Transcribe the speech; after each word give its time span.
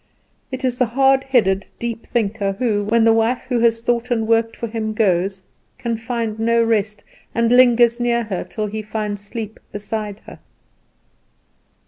It 0.51 0.65
is 0.65 0.79
the 0.79 0.87
hard 0.87 1.23
headed, 1.25 1.67
deep 1.77 2.07
thinker 2.07 2.53
who, 2.53 2.83
when 2.85 3.03
the 3.03 3.13
wife 3.13 3.43
who 3.47 3.59
has 3.59 3.81
thought 3.81 4.09
and 4.09 4.27
worked 4.27 4.59
with 4.59 4.71
him 4.71 4.93
goes, 4.93 5.43
can 5.77 5.95
find 5.95 6.39
no 6.39 6.63
rest, 6.63 7.03
and 7.35 7.51
lingers 7.51 7.99
near 7.99 8.23
her 8.23 8.43
till 8.43 8.65
he 8.65 8.81
finds 8.81 9.21
sleep 9.23 9.59
beside 9.71 10.19
her. 10.21 10.39